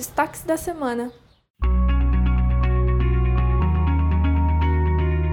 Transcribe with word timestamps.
destaques 0.00 0.44
da 0.44 0.56
semana. 0.56 1.12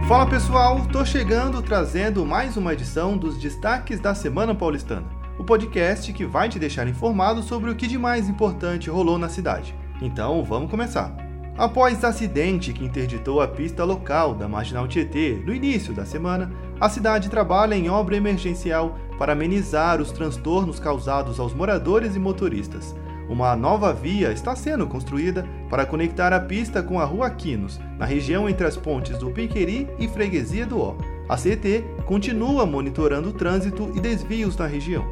Fala 0.10 0.26
pessoal, 0.30 0.86
tô 0.92 1.06
chegando 1.06 1.62
trazendo 1.62 2.26
mais 2.26 2.58
uma 2.58 2.74
edição 2.74 3.18
dos 3.18 3.38
Destaques 3.38 4.02
da 4.02 4.14
Semana 4.14 4.54
Paulistana, 4.54 5.08
o 5.40 5.44
podcast 5.46 6.12
que 6.12 6.26
vai 6.26 6.50
te 6.50 6.60
deixar 6.60 6.86
informado 6.86 7.42
sobre 7.42 7.72
o 7.72 7.76
que 7.78 7.88
de 7.88 7.98
mais 7.98 8.28
importante 8.28 8.90
rolou 8.90 9.18
na 9.18 9.30
cidade. 9.30 9.74
Então 10.02 10.44
vamos 10.44 10.70
começar. 10.70 11.16
Após 11.58 12.04
acidente 12.04 12.74
que 12.74 12.84
interditou 12.84 13.40
a 13.40 13.48
pista 13.48 13.86
local 13.86 14.36
da 14.36 14.50
Marginal 14.50 14.86
Tietê 14.86 15.42
no 15.46 15.56
início 15.56 15.94
da 15.94 16.06
semana, 16.06 16.52
a 16.78 16.90
cidade 16.90 17.30
trabalha 17.30 17.74
em 17.74 17.90
obra 17.90 18.18
emergencial 18.18 19.00
para 19.18 19.32
amenizar 19.32 20.02
os 20.02 20.12
transtornos 20.12 20.78
causados 20.78 21.40
aos 21.40 21.54
moradores 21.54 22.18
e 22.18 22.20
motoristas. 22.20 22.94
Uma 23.30 23.56
nova 23.56 23.94
via 23.94 24.32
está 24.32 24.56
sendo 24.56 24.88
construída 24.88 25.46
para 25.70 25.86
conectar 25.86 26.32
a 26.32 26.40
pista 26.40 26.82
com 26.82 27.00
a 27.00 27.06
Rua 27.06 27.30
Quinos, 27.30 27.80
na 27.98 28.06
região 28.06 28.48
entre 28.48 28.66
as 28.66 28.78
pontes 28.78 29.18
do 29.18 29.30
Piqueri 29.30 29.88
e 30.00 30.08
Freguesia 30.08 30.66
do 30.66 30.80
Ó. 30.80 30.96
A 31.28 31.36
CET 31.36 31.84
continua 32.06 32.66
monitorando 32.66 33.30
o 33.30 33.34
trânsito 33.34 33.92
e 33.94 34.00
desvios 34.00 34.56
na 34.56 34.66
região. 34.66 35.06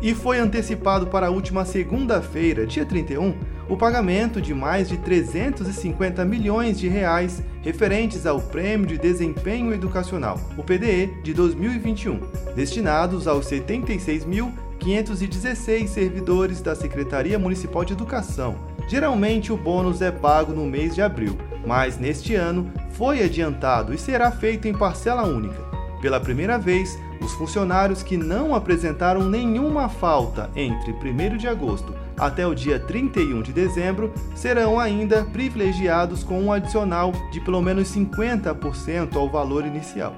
E 0.00 0.14
foi 0.14 0.38
antecipado 0.38 1.06
para 1.08 1.26
a 1.26 1.30
última 1.30 1.64
segunda-feira, 1.64 2.66
dia 2.66 2.84
31, 2.84 3.34
o 3.68 3.76
pagamento 3.76 4.40
de 4.40 4.54
mais 4.54 4.88
de 4.88 4.96
350 4.98 6.24
milhões 6.24 6.78
de 6.78 6.86
reais 6.86 7.42
referentes 7.62 8.26
ao 8.26 8.40
Prêmio 8.40 8.86
de 8.86 8.98
Desempenho 8.98 9.74
Educacional, 9.74 10.38
o 10.56 10.62
PDE, 10.62 11.14
de 11.24 11.34
2021, 11.34 12.20
destinados 12.54 13.26
aos 13.26 13.46
76 13.46 14.24
mil 14.24 14.52
516 14.78 15.90
servidores 15.90 16.60
da 16.60 16.74
Secretaria 16.74 17.38
Municipal 17.38 17.84
de 17.84 17.92
Educação. 17.92 18.56
Geralmente 18.88 19.52
o 19.52 19.56
bônus 19.56 20.00
é 20.00 20.10
pago 20.10 20.52
no 20.52 20.64
mês 20.64 20.94
de 20.94 21.02
abril, 21.02 21.36
mas 21.66 21.98
neste 21.98 22.34
ano 22.34 22.70
foi 22.90 23.22
adiantado 23.22 23.92
e 23.92 23.98
será 23.98 24.30
feito 24.30 24.68
em 24.68 24.72
parcela 24.72 25.24
única. 25.24 25.60
Pela 26.00 26.20
primeira 26.20 26.58
vez, 26.58 26.98
os 27.20 27.32
funcionários 27.32 28.02
que 28.02 28.16
não 28.16 28.54
apresentaram 28.54 29.28
nenhuma 29.28 29.88
falta 29.88 30.50
entre 30.54 30.92
1 30.92 31.36
de 31.36 31.48
agosto 31.48 31.94
até 32.16 32.46
o 32.46 32.54
dia 32.54 32.78
31 32.78 33.42
de 33.42 33.52
dezembro 33.52 34.12
serão 34.34 34.78
ainda 34.78 35.24
privilegiados 35.24 36.22
com 36.22 36.40
um 36.40 36.52
adicional 36.52 37.12
de 37.30 37.40
pelo 37.40 37.60
menos 37.60 37.88
50% 37.94 39.16
ao 39.16 39.28
valor 39.28 39.66
inicial. 39.66 40.14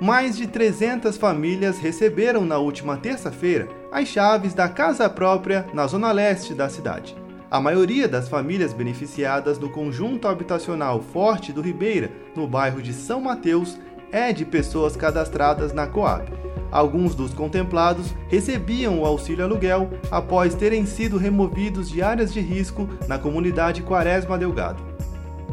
Mais 0.00 0.36
de 0.36 0.46
300 0.46 1.16
famílias 1.16 1.78
receberam 1.78 2.44
na 2.44 2.58
última 2.58 2.96
terça-feira 2.96 3.68
as 3.90 4.08
chaves 4.08 4.54
da 4.54 4.68
casa 4.68 5.08
própria 5.08 5.66
na 5.72 5.86
zona 5.86 6.12
leste 6.12 6.54
da 6.54 6.68
cidade. 6.68 7.16
A 7.50 7.60
maioria 7.60 8.08
das 8.08 8.28
famílias 8.28 8.72
beneficiadas 8.72 9.56
do 9.56 9.70
conjunto 9.70 10.26
habitacional 10.26 11.00
Forte 11.00 11.52
do 11.52 11.62
Ribeira, 11.62 12.10
no 12.34 12.46
bairro 12.46 12.82
de 12.82 12.92
São 12.92 13.20
Mateus, 13.20 13.78
é 14.10 14.32
de 14.32 14.44
pessoas 14.44 14.96
cadastradas 14.96 15.72
na 15.72 15.86
Coab. 15.86 16.30
Alguns 16.70 17.14
dos 17.14 17.32
contemplados 17.32 18.12
recebiam 18.28 19.00
o 19.00 19.06
auxílio 19.06 19.44
aluguel 19.44 19.90
após 20.10 20.54
terem 20.54 20.84
sido 20.84 21.16
removidos 21.16 21.88
de 21.88 22.02
áreas 22.02 22.32
de 22.32 22.40
risco 22.40 22.88
na 23.06 23.18
comunidade 23.18 23.82
Quaresma 23.82 24.36
Delgado. 24.36 24.82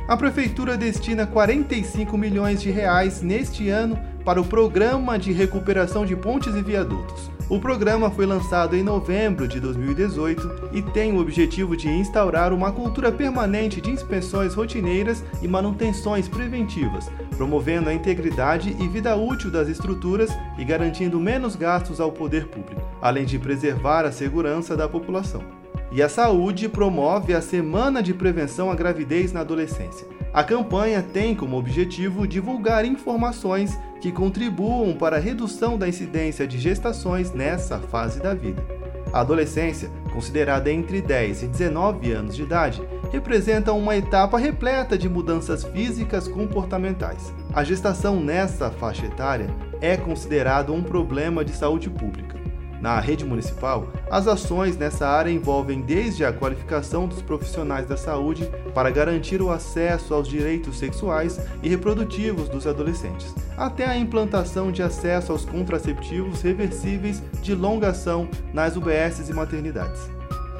A 0.08 0.18
prefeitura 0.18 0.76
destina 0.76 1.26
45 1.26 2.18
milhões 2.18 2.62
de 2.62 2.70
reais 2.70 3.22
neste 3.22 3.70
ano 3.70 3.98
para 4.24 4.40
o 4.40 4.46
Programa 4.46 5.20
de 5.20 5.32
Recuperação 5.32 6.06
de 6.06 6.16
Pontes 6.16 6.56
e 6.56 6.62
Viadutos. 6.62 7.30
O 7.50 7.60
programa 7.60 8.10
foi 8.10 8.26
lançado 8.26 8.76
em 8.76 8.82
novembro 8.82 9.48
de 9.48 9.60
2018 9.60 10.70
e 10.72 10.82
tem 10.82 11.12
o 11.12 11.20
objetivo 11.20 11.76
de 11.76 11.90
instaurar 11.90 12.54
uma 12.54 12.72
cultura 12.72 13.12
permanente 13.12 13.82
de 13.82 13.92
inspeções 13.92 14.54
rotineiras 14.54 15.24
e 15.42 15.48
manutenções 15.48 16.28
preventivas, 16.28 17.12
promovendo 17.36 17.90
a 17.90 17.94
integridade 17.94 18.76
e 18.80 18.88
vida 18.88 19.16
útil 19.16 19.52
das 19.52 19.68
estruturas 19.68 20.32
e 20.58 20.64
garantindo 20.64 21.20
menos 21.20 21.56
gastos 21.56 22.00
ao 22.00 22.12
poder 22.12 22.48
público, 22.48 22.82
além 23.02 23.26
de 23.26 23.38
preservar 23.38 24.06
a 24.06 24.12
segurança 24.12 24.78
da 24.78 24.88
população. 24.88 25.63
E 25.94 26.02
a 26.02 26.10
saúde 26.10 26.68
promove 26.68 27.36
a 27.36 27.42
Semana 27.42 28.02
de 28.02 28.16
Prevenção 28.16 28.72
à 28.72 28.76
Gravidez 28.76 29.32
na 29.32 29.42
Adolescência. 29.42 30.08
A 30.34 30.44
campanha 30.44 31.04
tem 31.04 31.36
como 31.36 31.56
objetivo 31.56 32.28
divulgar 32.28 32.84
informações 32.84 33.80
que 34.02 34.12
contribuam 34.12 34.96
para 34.96 35.18
a 35.18 35.20
redução 35.20 35.78
da 35.78 35.88
incidência 35.88 36.48
de 36.48 36.58
gestações 36.58 37.32
nessa 37.32 37.78
fase 37.78 38.20
da 38.20 38.34
vida. 38.34 38.66
A 39.14 39.20
adolescência, 39.20 39.92
considerada 40.12 40.72
entre 40.72 41.00
10 41.00 41.44
e 41.44 41.48
19 41.48 42.12
anos 42.12 42.36
de 42.36 42.42
idade, 42.42 42.82
representa 43.12 43.72
uma 43.72 43.96
etapa 43.96 44.40
repleta 44.40 44.98
de 44.98 45.08
mudanças 45.08 45.64
físicas 45.64 46.28
comportamentais. 46.28 47.32
A 47.54 47.64
gestação 47.64 48.20
nessa 48.20 48.72
faixa 48.72 49.06
etária 49.06 49.48
é 49.80 49.96
considerado 49.96 50.74
um 50.74 50.82
problema 50.82 51.46
de 51.46 51.52
saúde 51.56 51.88
pública. 51.88 52.43
Na 52.84 53.00
rede 53.00 53.24
municipal, 53.24 53.88
as 54.12 54.28
ações 54.28 54.76
nessa 54.76 55.08
área 55.08 55.32
envolvem 55.32 55.80
desde 55.80 56.26
a 56.26 56.34
qualificação 56.34 57.08
dos 57.08 57.22
profissionais 57.22 57.88
da 57.88 57.96
saúde 57.96 58.46
para 58.76 58.90
garantir 58.90 59.42
o 59.42 59.50
acesso 59.50 60.14
aos 60.14 60.28
direitos 60.28 60.80
sexuais 60.80 61.40
e 61.64 61.70
reprodutivos 61.70 62.50
dos 62.50 62.68
adolescentes, 62.68 63.34
até 63.56 63.86
a 63.86 63.96
implantação 63.96 64.70
de 64.70 64.84
acesso 64.84 65.32
aos 65.32 65.46
contraceptivos 65.46 66.42
reversíveis 66.42 67.24
de 67.42 67.56
longa 67.56 67.92
ação 67.92 68.28
nas 68.54 68.76
UBSs 68.76 69.32
e 69.32 69.34
maternidades. 69.34 70.12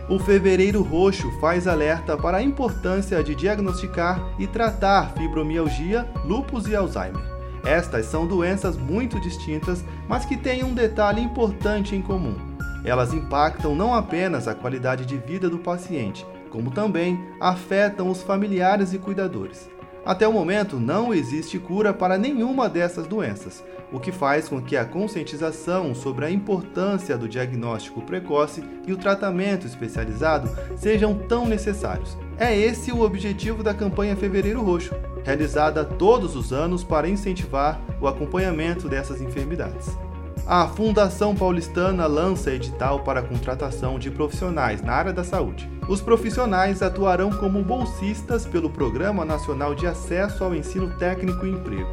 O 0.08 0.18
Fevereiro 0.18 0.82
Roxo 0.82 1.30
faz 1.42 1.68
alerta 1.68 2.16
para 2.16 2.38
a 2.38 2.42
importância 2.42 3.22
de 3.22 3.36
diagnosticar 3.36 4.34
e 4.40 4.48
tratar 4.48 5.12
fibromialgia, 5.12 6.08
lúpus 6.24 6.70
e 6.70 6.76
Alzheimer. 6.76 7.34
Estas 7.64 8.08
são 8.08 8.28
doenças 8.28 8.78
muito 8.78 9.20
distintas, 9.20 9.84
mas 10.08 10.26
que 10.26 10.36
têm 10.36 10.64
um 10.64 10.74
detalhe 10.74 11.22
importante 11.22 11.96
em 11.96 12.02
comum. 12.02 12.36
Elas 12.84 13.14
impactam 13.14 13.74
não 13.74 13.94
apenas 13.94 14.48
a 14.48 14.54
qualidade 14.54 15.06
de 15.06 15.18
vida 15.18 15.50
do 15.50 15.58
paciente, 15.58 16.26
como 16.50 16.72
também 16.72 17.20
afetam 17.40 18.10
os 18.10 18.22
familiares 18.22 18.94
e 18.94 19.00
cuidadores. 19.00 19.70
Até 20.06 20.28
o 20.28 20.34
momento, 20.34 20.78
não 20.78 21.14
existe 21.14 21.58
cura 21.58 21.94
para 21.94 22.18
nenhuma 22.18 22.68
dessas 22.68 23.08
doenças, 23.08 23.64
o 23.90 24.02
que 24.02 24.12
faz 24.12 24.50
com 24.50 24.62
que 24.62 24.76
a 24.76 24.84
conscientização 24.84 25.96
sobre 25.96 26.26
a 26.26 26.32
importância 26.32 27.18
do 27.18 27.30
diagnóstico 27.30 28.02
precoce 28.02 28.62
e 28.86 28.92
o 28.92 28.98
tratamento 28.98 29.66
especializado 29.66 30.50
sejam 30.76 31.16
tão 31.16 31.46
necessários. 31.46 32.18
É 32.38 32.54
esse 32.54 32.92
o 32.92 33.02
objetivo 33.02 33.64
da 33.64 33.74
campanha 33.74 34.18
Fevereiro 34.18 34.62
Roxo, 34.62 34.94
realizada 35.24 35.84
todos 35.84 36.36
os 36.36 36.52
anos 36.52 36.84
para 36.84 37.10
incentivar 37.10 37.80
o 38.00 38.08
acompanhamento 38.08 38.88
dessas 38.88 39.22
enfermidades. 39.22 39.98
A 40.46 40.68
Fundação 40.68 41.34
Paulistana 41.34 42.06
lança 42.06 42.52
edital 42.52 43.00
para 43.00 43.22
a 43.22 43.24
contratação 43.24 43.98
de 43.98 44.12
profissionais 44.12 44.82
na 44.82 44.92
área 44.92 45.14
da 45.14 45.24
saúde. 45.24 45.70
Os 45.88 46.02
profissionais 46.02 46.82
atuarão 46.82 47.32
como 47.32 47.64
bolsistas 47.64 48.46
pelo 48.46 48.70
Programa 48.70 49.24
Nacional 49.24 49.74
de 49.74 49.88
Acesso 49.88 50.44
ao 50.44 50.54
Ensino 50.54 50.90
Técnico 50.98 51.46
e 51.46 51.52
Emprego. 51.52 51.90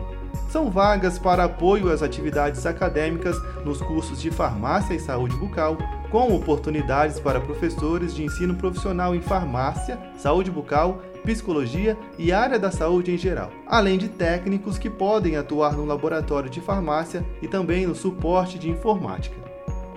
São 0.48 0.68
vagas 0.68 1.16
para 1.16 1.44
apoio 1.44 1.92
às 1.92 2.02
atividades 2.02 2.66
acadêmicas 2.66 3.36
nos 3.64 3.80
cursos 3.80 4.20
de 4.20 4.32
farmácia 4.32 4.94
e 4.94 4.98
saúde 4.98 5.36
bucal, 5.36 5.78
com 6.10 6.34
oportunidades 6.34 7.20
para 7.20 7.40
professores 7.40 8.14
de 8.14 8.24
ensino 8.24 8.54
profissional 8.56 9.14
em 9.14 9.20
farmácia, 9.20 9.98
saúde 10.18 10.50
bucal 10.50 11.02
psicologia 11.24 11.96
e 12.18 12.32
área 12.32 12.58
da 12.58 12.70
saúde 12.70 13.12
em 13.12 13.18
geral, 13.18 13.50
além 13.66 13.98
de 13.98 14.08
técnicos 14.08 14.78
que 14.78 14.88
podem 14.88 15.36
atuar 15.36 15.74
no 15.74 15.84
laboratório 15.84 16.50
de 16.50 16.60
farmácia 16.60 17.24
e 17.42 17.48
também 17.48 17.86
no 17.86 17.94
suporte 17.94 18.58
de 18.58 18.70
informática. 18.70 19.36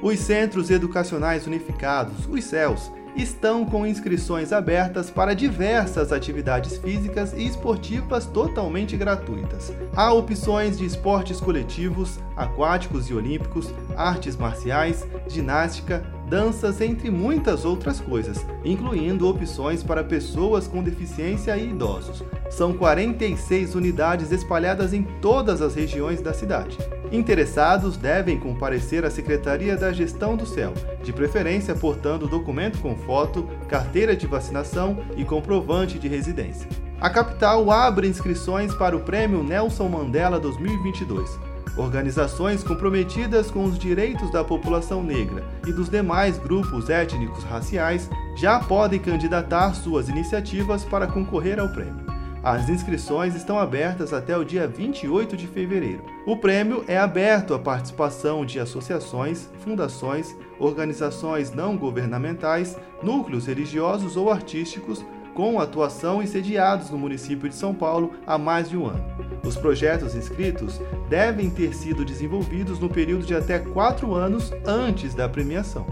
Os 0.01 0.19
Centros 0.19 0.69
Educacionais 0.69 1.47
Unificados, 1.47 2.27
os 2.29 2.43
CELS, 2.43 2.91
estão 3.15 3.65
com 3.65 3.85
inscrições 3.85 4.51
abertas 4.51 5.09
para 5.09 5.33
diversas 5.33 6.11
atividades 6.11 6.77
físicas 6.77 7.33
e 7.33 7.45
esportivas 7.45 8.25
totalmente 8.25 8.97
gratuitas. 8.97 9.73
Há 9.95 10.11
opções 10.13 10.77
de 10.77 10.85
esportes 10.85 11.39
coletivos, 11.39 12.19
aquáticos 12.35 13.09
e 13.09 13.13
olímpicos, 13.13 13.73
artes 13.95 14.35
marciais, 14.35 15.05
ginástica, 15.27 16.03
danças, 16.33 16.81
entre 16.81 17.11
muitas 17.11 17.63
outras 17.63 17.99
coisas, 17.99 18.43
incluindo 18.65 19.27
opções 19.27 19.83
para 19.83 20.03
pessoas 20.03 20.65
com 20.65 20.81
deficiência 20.81 21.55
e 21.55 21.69
idosos. 21.69 22.23
São 22.49 22.73
46 22.73 23.75
unidades 23.75 24.31
espalhadas 24.31 24.93
em 24.93 25.03
todas 25.21 25.61
as 25.61 25.75
regiões 25.75 26.21
da 26.21 26.33
cidade. 26.33 26.75
Interessados 27.11 27.97
devem 27.97 28.39
comparecer 28.39 29.05
à 29.05 29.11
Secretaria 29.11 29.77
da 29.77 29.93
Gestão 29.93 30.35
do 30.35 30.47
Céu, 30.47 30.73
de 31.03 31.13
preferência 31.13 31.75
portando 31.75 32.27
documento 32.27 32.79
com 32.79 32.95
foto, 32.95 33.47
carteira 33.69 34.15
de 34.15 34.25
vacinação 34.25 35.05
e 35.15 35.23
comprovante 35.23 35.99
de 35.99 36.07
residência. 36.07 36.67
A 36.99 37.11
capital 37.11 37.69
abre 37.69 38.07
inscrições 38.07 38.73
para 38.73 38.97
o 38.97 39.01
Prêmio 39.01 39.43
Nelson 39.43 39.87
Mandela 39.87 40.39
2022. 40.39 41.52
Organizações 41.75 42.63
comprometidas 42.63 43.49
com 43.49 43.65
os 43.65 43.79
direitos 43.79 44.31
da 44.31 44.43
população 44.43 45.03
negra 45.03 45.43
e 45.65 45.73
dos 45.73 45.89
demais 45.89 46.37
grupos 46.37 46.87
étnicos 46.87 47.43
raciais 47.43 48.09
já 48.35 48.59
podem 48.59 48.99
candidatar 48.99 49.73
suas 49.73 50.07
iniciativas 50.07 50.83
para 50.83 51.07
concorrer 51.07 51.59
ao 51.59 51.69
prêmio. 51.69 52.13
As 52.43 52.67
inscrições 52.67 53.35
estão 53.35 53.57
abertas 53.57 54.11
até 54.11 54.37
o 54.37 54.43
dia 54.43 54.67
28 54.67 55.35
de 55.37 55.47
fevereiro. 55.47 56.03
O 56.27 56.35
prêmio 56.35 56.83
é 56.89 56.97
aberto 56.97 57.53
à 57.53 57.59
participação 57.59 58.45
de 58.45 58.59
associações, 58.59 59.49
fundações, 59.63 60.35
organizações 60.59 61.51
não 61.53 61.77
governamentais, 61.77 62.77
núcleos 63.01 63.47
religiosos 63.47 64.17
ou 64.17 64.29
artísticos 64.29 65.03
com 65.33 65.59
atuação 65.59 66.21
e 66.21 66.27
sediados 66.27 66.89
no 66.89 66.97
município 66.97 67.49
de 67.49 67.55
São 67.55 67.73
Paulo 67.73 68.13
há 68.25 68.37
mais 68.37 68.69
de 68.69 68.77
um 68.77 68.85
ano. 68.85 69.03
Os 69.43 69.55
projetos 69.55 70.15
inscritos 70.15 70.79
devem 71.09 71.49
ter 71.49 71.73
sido 71.73 72.05
desenvolvidos 72.05 72.79
no 72.79 72.89
período 72.89 73.25
de 73.25 73.35
até 73.35 73.59
quatro 73.59 74.13
anos 74.13 74.51
antes 74.65 75.13
da 75.13 75.27
premiação. 75.27 75.85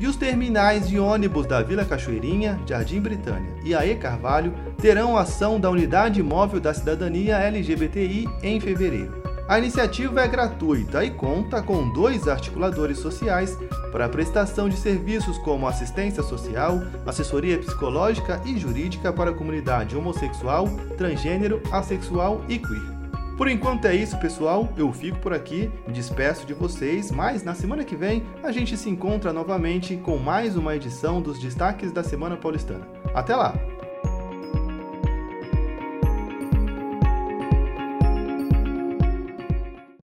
E 0.00 0.06
os 0.06 0.16
terminais 0.16 0.88
de 0.88 0.98
ônibus 0.98 1.46
da 1.46 1.60
Vila 1.60 1.84
Cachoeirinha, 1.84 2.58
Jardim 2.66 3.00
Britânia 3.00 3.52
e 3.64 3.74
AE 3.74 3.96
Carvalho 3.96 4.54
terão 4.80 5.16
ação 5.16 5.58
da 5.58 5.68
Unidade 5.68 6.22
Móvel 6.22 6.60
da 6.60 6.72
Cidadania 6.72 7.36
LGBTI 7.36 8.28
em 8.42 8.60
fevereiro. 8.60 9.27
A 9.48 9.58
iniciativa 9.58 10.20
é 10.20 10.28
gratuita 10.28 11.02
e 11.02 11.10
conta 11.10 11.62
com 11.62 11.88
dois 11.88 12.28
articuladores 12.28 12.98
sociais 12.98 13.56
para 13.90 14.04
a 14.04 14.08
prestação 14.08 14.68
de 14.68 14.76
serviços 14.76 15.38
como 15.38 15.66
assistência 15.66 16.22
social, 16.22 16.82
assessoria 17.06 17.58
psicológica 17.58 18.42
e 18.44 18.58
jurídica 18.58 19.10
para 19.10 19.30
a 19.30 19.34
comunidade 19.34 19.96
homossexual, 19.96 20.68
transgênero, 20.98 21.62
assexual 21.72 22.44
e 22.46 22.58
queer. 22.58 22.98
Por 23.38 23.48
enquanto 23.48 23.86
é 23.86 23.94
isso, 23.94 24.18
pessoal. 24.18 24.68
Eu 24.76 24.92
fico 24.92 25.18
por 25.20 25.32
aqui, 25.32 25.70
me 25.86 25.94
despeço 25.94 26.44
de 26.44 26.52
vocês, 26.52 27.10
mas 27.10 27.42
na 27.42 27.54
semana 27.54 27.84
que 27.84 27.96
vem 27.96 28.24
a 28.42 28.52
gente 28.52 28.76
se 28.76 28.90
encontra 28.90 29.32
novamente 29.32 29.96
com 29.96 30.18
mais 30.18 30.56
uma 30.56 30.76
edição 30.76 31.22
dos 31.22 31.38
Destaques 31.38 31.90
da 31.90 32.04
Semana 32.04 32.36
Paulistana. 32.36 32.86
Até 33.14 33.34
lá! 33.34 33.54